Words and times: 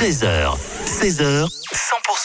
13h, 0.00 0.69
16h, 0.90 1.22
100% 1.22 1.46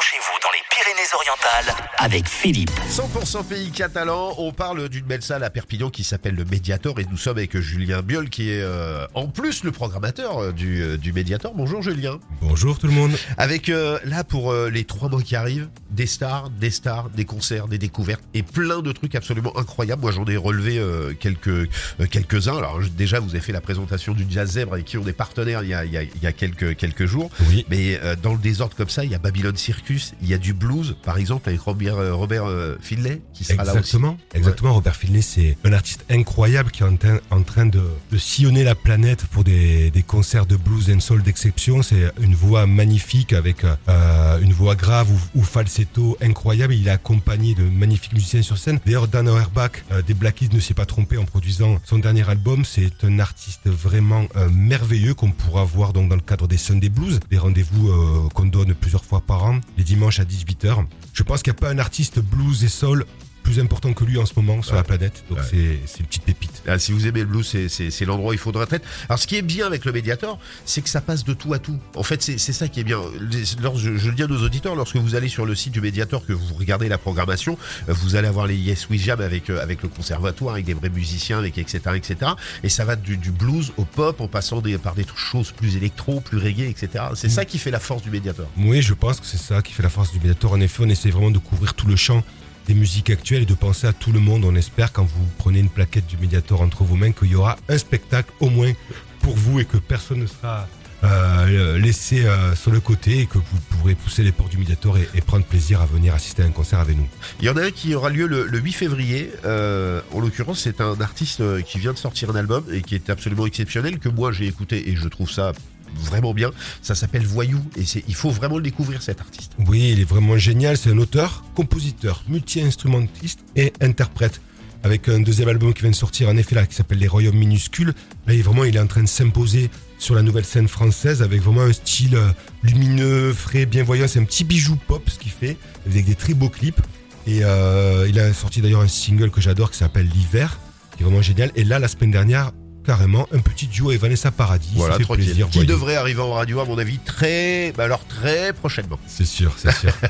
chez 0.00 0.16
vous 0.16 0.38
dans 0.42 0.48
les 0.50 0.62
Pyrénées-Orientales 0.70 1.74
avec 1.98 2.26
Philippe. 2.26 2.70
100% 2.90 3.44
pays 3.44 3.70
catalan, 3.70 4.34
on 4.38 4.50
parle 4.50 4.88
d'une 4.88 5.04
belle 5.04 5.20
salle 5.20 5.44
à 5.44 5.50
Perpignan 5.50 5.90
qui 5.90 6.02
s'appelle 6.04 6.34
le 6.34 6.46
Mediator 6.46 6.98
et 6.98 7.04
nous 7.10 7.18
sommes 7.18 7.36
avec 7.36 7.58
Julien 7.58 8.00
Biol 8.00 8.30
qui 8.30 8.50
est 8.50 8.62
euh, 8.62 9.06
en 9.12 9.26
plus 9.26 9.62
le 9.62 9.72
programmateur 9.72 10.38
euh, 10.38 10.52
du, 10.52 10.80
euh, 10.82 10.96
du 10.96 11.12
Mediator. 11.12 11.52
Bonjour 11.54 11.82
Julien. 11.82 12.18
Bonjour 12.40 12.78
tout 12.78 12.86
le 12.86 12.94
monde. 12.94 13.12
Avec 13.36 13.68
euh, 13.68 13.98
là 14.04 14.24
pour 14.24 14.50
euh, 14.50 14.70
les 14.70 14.84
trois 14.84 15.10
mois 15.10 15.20
qui 15.22 15.36
arrivent, 15.36 15.68
des 15.90 16.06
stars, 16.06 16.48
des 16.48 16.70
stars, 16.70 17.10
des 17.10 17.26
concerts, 17.26 17.68
des 17.68 17.78
découvertes 17.78 18.22
et 18.32 18.42
plein 18.42 18.80
de 18.80 18.90
trucs 18.92 19.14
absolument 19.14 19.54
incroyables. 19.58 20.00
Moi 20.00 20.12
j'en 20.12 20.24
ai 20.24 20.38
relevé 20.38 20.78
euh, 20.78 21.12
quelques 21.12 21.48
euh, 21.48 21.66
quelques-uns. 22.10 22.56
Alors 22.56 22.80
je- 22.80 22.88
déjà 22.88 23.20
vous 23.20 23.30
avez 23.30 23.40
fait 23.40 23.52
la 23.52 23.60
présentation 23.60 24.14
du 24.14 24.24
Jazz 24.30 24.52
Zèbre 24.52 24.72
avec 24.72 24.86
qui 24.86 24.96
on 24.96 25.06
est 25.06 25.12
partenaire 25.12 25.62
il 25.62 25.68
y 25.68 25.74
a, 25.74 25.84
il 25.84 25.92
y 25.92 25.98
a, 25.98 26.02
il 26.02 26.22
y 26.22 26.26
a 26.26 26.32
quelques, 26.32 26.74
quelques 26.76 27.04
jours. 27.04 27.30
Oui. 27.50 27.66
Mais 27.68 28.00
euh, 28.02 28.16
dans 28.16 28.32
le 28.32 28.38
désordre 28.46 28.76
comme 28.76 28.88
ça, 28.88 29.04
il 29.04 29.10
y 29.10 29.14
a 29.14 29.18
Babylon 29.18 29.56
Circus, 29.56 30.14
il 30.22 30.28
y 30.28 30.34
a 30.34 30.38
du 30.38 30.52
blues 30.54 30.96
par 31.04 31.18
exemple 31.18 31.48
avec 31.48 31.60
Robert, 31.60 31.96
euh, 31.98 32.14
Robert 32.14 32.44
euh, 32.46 32.76
Finlay 32.80 33.20
qui 33.34 33.44
sera 33.44 33.64
là 33.64 33.72
aussi. 33.72 33.78
Exactement, 33.78 34.16
exactement. 34.34 34.74
Robert 34.74 34.96
Finlay, 34.96 35.22
c'est 35.22 35.56
un 35.64 35.72
artiste 35.72 36.04
incroyable 36.10 36.70
qui 36.70 36.82
est 36.82 36.86
en, 36.86 36.96
train- 36.96 37.20
en 37.30 37.42
train 37.42 37.66
de, 37.66 37.82
de 38.12 38.18
sillonner 38.18 38.64
la 38.64 38.74
planète 38.74 39.26
pour 39.26 39.42
des, 39.44 39.90
des 39.90 40.02
concerts 40.02 40.46
de 40.46 40.56
blues 40.56 40.90
and 40.90 41.00
soul 41.00 41.22
d'exception. 41.22 41.82
C'est 41.82 42.10
une 42.20 42.34
voix 42.34 42.66
magnifique 42.66 43.32
avec 43.32 43.64
euh, 43.64 44.38
une 44.40 44.52
voix 44.52 44.74
grave 44.76 45.10
ou, 45.10 45.40
ou 45.40 45.42
falsetto 45.42 46.16
incroyable. 46.22 46.74
Il 46.74 46.86
est 46.86 46.90
accompagné 46.90 47.54
de 47.54 47.64
magnifiques 47.64 48.12
musiciens 48.14 48.42
sur 48.42 48.58
scène. 48.58 48.78
D'ailleurs, 48.86 49.08
Dan 49.08 49.28
Auerbach 49.28 49.72
euh, 49.90 50.02
des 50.02 50.14
Black 50.14 50.36
Keys 50.36 50.48
ne 50.52 50.60
s'est 50.60 50.74
pas 50.74 50.86
trompé 50.86 51.16
en 51.18 51.24
produisant 51.24 51.78
son 51.84 51.98
dernier 51.98 52.28
album. 52.28 52.64
C'est 52.64 53.04
un 53.04 53.18
artiste 53.18 53.66
vraiment 53.68 54.26
euh, 54.36 54.48
merveilleux 54.50 55.14
qu'on 55.14 55.32
pourra 55.32 55.64
voir 55.64 55.92
donc 55.92 56.08
dans 56.08 56.16
le 56.16 56.20
cadre 56.22 56.46
des 56.46 56.56
Sunday 56.56 56.88
Blues, 56.88 57.18
des 57.30 57.38
rendez-vous 57.38 57.90
qu'on 58.36 58.46
donne 58.46 58.74
plusieurs 58.74 59.04
fois 59.04 59.20
par 59.20 59.44
an, 59.44 59.60
les 59.78 59.84
dimanches 59.84 60.20
à 60.20 60.24
18h. 60.24 60.84
Je 61.14 61.22
pense 61.22 61.42
qu'il 61.42 61.52
n'y 61.52 61.58
a 61.58 61.60
pas 61.60 61.70
un 61.70 61.78
artiste 61.78 62.20
blues 62.20 62.62
et 62.62 62.68
soul 62.68 63.06
plus 63.46 63.60
important 63.60 63.92
que 63.92 64.02
lui 64.04 64.18
en 64.18 64.26
ce 64.26 64.32
moment 64.34 64.60
sur 64.60 64.72
Ouais. 64.72 64.78
la 64.78 64.82
planète. 64.84 65.24
Donc 65.28 65.38
Ouais. 65.38 65.44
c'est 65.48 65.78
c'est 65.86 66.00
une 66.00 66.06
petite 66.06 66.24
pépite. 66.24 66.62
Ah, 66.66 66.78
si 66.80 66.90
vous 66.90 67.06
aimez 67.06 67.20
le 67.20 67.26
blues, 67.26 67.46
c'est- 67.46 67.68
c'est 67.68 67.90
c'est 67.92 68.04
l'endroit 68.04 68.30
où 68.30 68.32
il 68.32 68.38
faudra 68.40 68.64
être. 68.64 68.84
Alors, 69.08 69.18
ce 69.20 69.26
qui 69.28 69.36
est 69.36 69.42
bien 69.42 69.66
avec 69.66 69.84
le 69.84 69.92
Mediator, 69.92 70.38
c'est 70.64 70.82
que 70.82 70.88
ça 70.88 71.00
passe 71.00 71.22
de 71.24 71.32
tout 71.32 71.54
à 71.54 71.58
tout. 71.60 71.78
En 71.94 72.02
fait, 72.02 72.20
c'est 72.22 72.38
ça 72.38 72.66
qui 72.66 72.80
est 72.80 72.84
bien. 72.84 72.98
Les- 73.30 73.44
lors- 73.62 73.78
je, 73.78 73.96
je 73.96 74.08
le 74.08 74.14
dis 74.16 74.24
à 74.24 74.26
nos 74.26 74.42
auditeurs, 74.42 74.74
lorsque 74.74 74.96
vous 74.96 75.14
allez 75.14 75.28
sur 75.28 75.46
le 75.46 75.54
site 75.54 75.72
du 75.72 75.80
Mediator, 75.80 76.26
que 76.26 76.32
vous 76.32 76.54
regardez 76.54 76.88
la 76.88 76.98
programmation, 76.98 77.56
euh, 77.88 77.92
vous 77.92 78.16
allez 78.16 78.26
avoir 78.26 78.46
les 78.48 78.56
Yes 78.56 78.88
We 78.90 79.00
Jam 79.00 79.20
avec 79.20 79.48
euh, 79.48 79.62
avec 79.62 79.82
le 79.82 79.88
conservatoire, 79.88 80.54
avec 80.54 80.66
des 80.66 80.74
vrais 80.74 80.90
musiciens, 80.90 81.38
avec 81.38 81.56
etc 81.56 81.80
etc. 81.94 82.32
Et 82.64 82.68
ça 82.68 82.84
va 82.84 82.96
du, 82.96 83.16
du 83.16 83.30
blues 83.30 83.72
au 83.76 83.84
pop, 83.84 84.20
en 84.20 84.26
passant 84.28 84.60
des, 84.60 84.76
par 84.78 84.94
des 84.96 85.06
choses 85.14 85.52
plus 85.52 85.76
électro, 85.76 86.20
plus 86.20 86.38
reggae, 86.38 86.68
etc. 86.68 87.04
C'est 87.14 87.28
ça 87.28 87.44
qui 87.44 87.58
fait 87.58 87.70
la 87.70 87.80
force 87.80 88.02
du 88.02 88.10
Mediator. 88.10 88.46
Oui, 88.58 88.82
je 88.82 88.94
pense 88.94 89.20
que 89.20 89.26
c'est 89.26 89.36
ça 89.40 89.62
qui 89.62 89.72
fait 89.72 89.84
la 89.84 89.88
force 89.88 90.10
du 90.10 90.18
Mediator. 90.18 90.52
En 90.52 90.60
effet, 90.60 90.82
on 90.84 90.88
essaie 90.88 91.10
vraiment 91.10 91.30
de 91.30 91.38
couvrir 91.38 91.74
tout 91.74 91.86
le 91.86 91.94
champ 91.96 92.24
des 92.66 92.74
musiques 92.74 93.10
actuelles 93.10 93.42
et 93.42 93.46
de 93.46 93.54
penser 93.54 93.86
à 93.86 93.92
tout 93.92 94.12
le 94.12 94.20
monde. 94.20 94.44
On 94.44 94.54
espère 94.54 94.92
quand 94.92 95.04
vous 95.04 95.26
prenez 95.38 95.60
une 95.60 95.68
plaquette 95.68 96.06
du 96.06 96.16
Mediator 96.16 96.60
entre 96.60 96.84
vos 96.84 96.96
mains 96.96 97.12
qu'il 97.12 97.30
y 97.30 97.34
aura 97.34 97.56
un 97.68 97.78
spectacle 97.78 98.32
au 98.40 98.50
moins 98.50 98.72
pour 99.20 99.36
vous 99.36 99.60
et 99.60 99.64
que 99.64 99.76
personne 99.76 100.20
ne 100.20 100.26
sera 100.26 100.68
euh, 101.04 101.78
laissé 101.78 102.24
euh, 102.24 102.54
sur 102.54 102.70
le 102.70 102.80
côté 102.80 103.20
et 103.20 103.26
que 103.26 103.38
vous 103.38 103.58
pourrez 103.70 103.94
pousser 103.94 104.22
les 104.22 104.32
portes 104.32 104.50
du 104.50 104.58
Mediator 104.58 104.96
et, 104.98 105.20
prendre 105.20 105.44
plaisir 105.44 105.80
à 105.80 105.86
venir 105.86 106.14
assister 106.14 106.42
à 106.42 106.46
un 106.46 106.50
concert 106.50 106.80
avec 106.80 106.96
nous. 106.96 107.06
Il 107.40 107.46
y 107.46 107.50
en 107.50 107.56
a 107.56 107.62
un 107.62 107.70
qui 107.70 107.94
aura 107.94 108.10
lieu 108.10 108.26
le, 108.26 108.46
le 108.46 108.58
8 108.58 108.72
février. 108.72 109.30
Euh, 109.44 110.00
en 110.12 110.20
l'occurrence, 110.20 110.60
c'est 110.60 110.80
un 110.80 111.00
artiste 111.00 111.42
qui 111.64 111.78
vient 111.78 111.92
de 111.92 111.98
sortir 111.98 112.30
un 112.30 112.36
album 112.36 112.64
et 112.72 112.82
qui 112.82 112.94
est 112.94 113.10
absolument 113.10 113.46
exceptionnel 113.46 113.98
que 113.98 114.08
moi 114.08 114.32
j'ai 114.32 114.46
écouté 114.46 114.88
et 114.88 114.96
je 114.96 115.08
trouve 115.08 115.30
ça 115.30 115.52
vraiment 115.94 116.34
bien. 116.34 116.50
Ça 116.82 116.94
s'appelle 116.94 117.26
Voyou 117.26 117.60
et 117.76 117.84
c'est 117.84 118.04
il 118.08 118.14
faut 118.14 118.30
vraiment 118.30 118.56
le 118.56 118.62
découvrir 118.62 119.02
cet 119.02 119.20
artiste. 119.20 119.52
Oui, 119.66 119.90
il 119.92 120.00
est 120.00 120.04
vraiment 120.04 120.38
génial. 120.38 120.76
C'est 120.76 120.90
un 120.90 120.98
auteur, 120.98 121.44
compositeur, 121.54 122.24
multi-instrumentiste 122.28 123.40
et 123.56 123.72
interprète. 123.80 124.40
Avec 124.82 125.08
un 125.08 125.18
deuxième 125.18 125.48
album 125.48 125.74
qui 125.74 125.82
vient 125.82 125.90
de 125.90 125.96
sortir, 125.96 126.28
en 126.28 126.36
effet, 126.36 126.54
là, 126.54 126.64
qui 126.64 126.76
s'appelle 126.76 126.98
Les 126.98 127.08
Royaumes 127.08 127.36
Minuscules. 127.36 127.92
Là, 128.26 128.34
il 128.34 128.42
vraiment, 128.44 128.62
il 128.62 128.76
est 128.76 128.80
en 128.80 128.86
train 128.86 129.02
de 129.02 129.08
s'imposer 129.08 129.68
sur 129.98 130.14
la 130.14 130.22
nouvelle 130.22 130.44
scène 130.44 130.68
française 130.68 131.22
avec 131.22 131.42
vraiment 131.42 131.62
un 131.62 131.72
style 131.72 132.14
euh, 132.14 132.28
lumineux, 132.62 133.32
frais, 133.32 133.66
bienvoyant. 133.66 134.06
C'est 134.06 134.20
un 134.20 134.24
petit 134.24 134.44
bijou 134.44 134.76
pop 134.86 135.02
ce 135.10 135.18
qu'il 135.18 135.32
fait, 135.32 135.56
avec 135.86 136.04
des 136.04 136.14
très 136.14 136.34
beaux 136.34 136.50
clips. 136.50 136.80
Et 137.26 137.40
euh, 137.42 138.06
il 138.08 138.20
a 138.20 138.32
sorti 138.32 138.60
d'ailleurs 138.60 138.82
un 138.82 138.88
single 138.88 139.30
que 139.30 139.40
j'adore 139.40 139.72
qui 139.72 139.78
s'appelle 139.78 140.08
L'hiver, 140.14 140.60
qui 140.96 141.02
est 141.02 141.04
vraiment 141.04 141.22
génial. 141.22 141.50
Et 141.56 141.64
là, 141.64 141.80
la 141.80 141.88
semaine 141.88 142.12
dernière, 142.12 142.52
carrément, 142.86 143.26
un 143.32 143.38
petit 143.40 143.66
duo 143.66 143.88
avec 143.90 144.00
Vanessa 144.00 144.30
Paradis. 144.30 144.70
Voilà, 144.74 144.96
fait 144.96 145.04
plaisir. 145.04 145.48
Qui 145.48 145.58
voyez. 145.58 145.66
devrait 145.68 145.96
arriver 145.96 146.20
en 146.20 146.32
radio 146.32 146.60
à 146.60 146.64
mon 146.64 146.78
avis 146.78 146.98
très, 146.98 147.72
bah 147.76 147.84
alors 147.84 148.04
très 148.06 148.52
prochainement. 148.52 148.98
C'est 149.06 149.24
sûr, 149.26 149.52
c'est 149.56 149.72
sûr. 149.74 149.92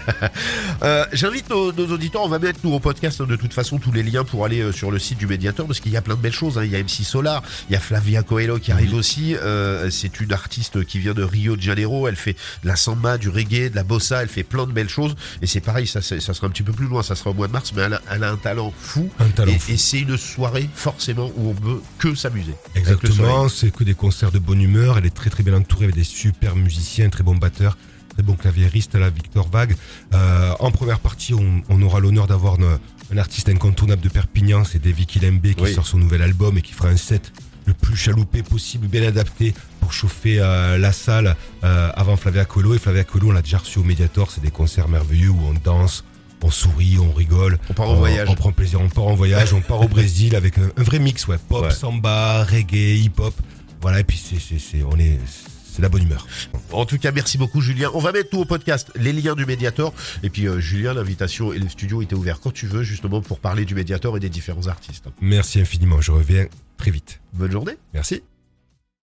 Euh, 0.83 1.07
J'invite 1.13 1.49
nos, 1.49 1.73
nos 1.73 1.87
auditeurs, 1.87 2.23
on 2.23 2.29
va 2.29 2.39
mettre 2.39 2.61
nous 2.63 2.73
au 2.73 2.81
podcast 2.81 3.21
hein, 3.21 3.27
de 3.27 3.37
toute 3.37 3.55
façon 3.55 3.79
tous 3.79 3.93
les 3.93 4.03
liens 4.03 4.25
pour 4.25 4.45
aller 4.45 4.61
euh, 4.61 4.73
sur 4.73 4.91
le 4.91 4.99
site 4.99 5.17
du 5.19 5.27
Mediator 5.27 5.67
parce 5.67 5.81
qu'il 5.81 5.91
y 5.93 5.97
a 5.97 6.03
plein 6.03 6.17
de 6.17 6.21
belles 6.21 6.33
choses. 6.33 6.59
hein. 6.59 6.65
Il 6.65 6.71
y 6.71 6.77
a 6.77 6.79
MC 6.83 7.03
Solar, 7.03 7.43
il 7.71 7.73
y 7.73 7.77
a 7.77 7.81
Flavia 7.81 8.23
Coelho 8.23 8.59
qui 8.59 8.73
arrive 8.73 8.93
aussi. 8.95 9.35
Euh, 9.37 9.89
c'est 9.91 10.21
une 10.21 10.33
artiste 10.33 10.85
qui 10.85 10.99
vient 10.99 11.15
de 11.15 11.23
Rio 11.23 11.57
de 11.57 11.63
Janeiro. 11.63 12.09
Elle 12.09 12.17
fait 12.17 12.35
de 12.63 12.69
la 12.69 12.77
samba, 12.77 13.17
du 13.17 13.31
reggae, 13.31 13.71
de 13.71 13.77
la 13.77 13.85
bossa. 13.85 14.23
Elle 14.23 14.29
fait 14.29 14.43
plein 14.43 14.67
de 14.67 14.73
belles 14.73 14.91
choses. 14.91 15.15
Et 15.41 15.47
c'est 15.47 15.61
pareil, 15.61 15.87
ça, 15.87 16.03
sera 16.03 16.47
un 16.47 16.51
petit 16.51 16.63
peu 16.63 16.73
plus 16.73 16.87
loin. 16.87 17.03
Ça 17.03 17.15
sera 17.15 17.31
au 17.31 17.35
mois 17.35 17.49
de 17.49 17.53
mars, 17.53 17.73
mais 17.75 17.83
elle 17.83 17.95
a, 17.95 18.03
elle 18.11 18.25
a 18.25 18.31
un 18.31 18.37
talent 18.37 18.73
fou. 18.79 19.09
Un 19.19 19.29
talent 19.29 19.53
et 19.53 19.59
fou. 19.59 19.73
et 19.73 19.77
c'est 19.79 20.01
une 20.01 20.17
soirée 20.19 20.69
forcément 20.75 21.31
où 21.37 21.51
on 21.51 21.55
peut 21.55 21.81
que 21.99 22.15
s'amuser. 22.15 22.55
Exactement, 22.75 23.49
c'est 23.49 23.71
que 23.71 23.85
des 23.85 23.95
concerts 23.95 24.33
de 24.33 24.39
bonne 24.39 24.61
humeur. 24.61 24.99
Elle 24.99 25.07
est 25.07 25.15
très 25.15 25.31
très 25.31 25.43
bien 25.43 25.55
entourée 25.55 25.85
avec 25.85 25.97
des 25.97 26.05
super 26.05 26.57
musiciens, 26.57 27.09
très 27.09 27.23
bons 27.23 27.37
batteurs, 27.37 27.77
très 28.11 28.23
bons 28.23 28.35
claviéristes, 28.35 28.95
là, 28.95 29.09
Victor 29.11 29.49
Vague. 29.49 29.77
Euh, 30.15 30.53
en 30.61 30.71
première 30.71 31.01
partie, 31.01 31.35
on, 31.35 31.63
on 31.69 31.83
aura 31.83 32.01
l'honneur 32.01 32.27
d'avoir 32.27 32.55
un, 32.61 32.79
un 33.13 33.19
artiste 33.19 33.49
incontournable 33.49 34.03
de 34.03 34.09
Perpignan, 34.09 34.65
c'est 34.65 34.83
Davy 34.83 35.07
Kilembe 35.07 35.55
qui 35.55 35.63
Oui. 35.65 35.75
sort 35.75 35.87
son 35.87 35.99
nouvel 35.99 36.23
album 36.23 36.59
et 36.59 36.63
qui 36.63 36.73
fera 36.73 36.89
un 36.89 36.97
set 36.97 37.33
le 37.67 37.73
plus 37.75 37.97
chaloupé 37.97 38.43
possible, 38.45 38.87
bien 38.87 39.03
adapté 39.03 39.53
pour 39.81 39.93
chauffer 39.93 40.39
euh, 40.39 40.79
la 40.79 40.93
salle 40.93 41.35
euh, 41.65 41.91
avant 41.95 42.17
Flavia 42.17 42.45
Colo. 42.45 42.75
Et 42.75 42.79
Flavia 42.79 43.03
Colo, 43.05 43.29
on 43.31 43.33
l'a 43.33 43.43
déjà 43.43 43.59
reçu 43.59 43.81
au 43.81 43.83
Mediator, 43.85 44.31
c'est 44.31 44.41
des 44.41 44.53
concerts 44.53 44.89
merveilleux 44.89 45.31
où 45.31 45.41
on 45.49 45.55
danse, 45.65 46.05
on 46.43 46.51
sourit, 46.51 46.99
on 46.99 47.13
rigole. 47.13 47.59
On 47.71 47.75
part 47.75 47.89
en 47.91 47.95
voyage. 47.97 48.29
On 48.31 48.35
prend 48.35 48.53
plaisir, 48.53 48.81
on 48.81 48.89
part 48.89 49.05
en 49.07 49.15
voyage, 49.15 49.53
on 49.53 49.61
part 49.61 49.81
au 49.81 49.89
Brésil 49.89 50.37
avec 50.37 50.59
un, 50.59 50.69
un 50.77 50.83
vrai 50.83 50.99
mix, 50.99 51.27
ouais. 51.29 51.39
Pop, 51.49 51.65
Ouais. 51.65 51.71
samba, 51.71 52.45
reggae, 52.45 52.99
hip-hop. 53.05 53.35
Voilà, 53.81 54.01
et 54.01 54.05
puis 54.05 54.17
c'est, 54.23 54.39
c'est, 54.41 54.59
c'est, 54.59 54.83
on 54.83 54.97
est, 54.99 55.19
c'est 55.27 55.83
la 55.83 55.89
bonne 55.89 56.03
humeur. 56.03 56.27
En 56.73 56.87
tout 56.87 56.99
cas, 56.99 57.13
merci 57.13 57.37
beaucoup 57.39 57.61
Julien. 57.61 57.91
On 57.95 58.01
va 58.01 58.13
mettre 58.13 58.31
tout 58.31 58.39
au 58.41 58.45
podcast, 58.45 58.91
les 58.97 59.13
liens 59.13 59.35
du 59.35 59.45
Mediator. 59.47 59.93
Et 60.23 60.31
puis 60.31 60.47
euh, 60.49 60.59
Julien, 60.61 60.95
l'invitation 60.95 61.53
et 61.53 61.59
le 61.59 61.69
studio 61.69 62.01
étaient 62.03 62.15
ouverts 62.15 62.41
quand 62.41 62.53
tu 62.53 62.67
veux, 62.67 62.83
justement 62.83 63.21
pour 63.21 63.39
parler 63.41 63.65
du 63.65 63.75
Mediator 63.75 64.17
et 64.17 64.21
des 64.21 64.31
différents 64.31 64.67
artistes. 64.67 65.05
Merci 65.21 65.61
infiniment, 65.61 66.01
je 66.01 66.13
reviens 66.13 66.47
très 66.79 66.91
vite. 66.91 67.21
Bonne 67.35 67.53
journée. 67.53 67.75
Merci. 67.95 68.23